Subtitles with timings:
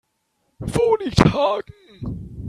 [0.57, 2.33] Wo liegt Hagen?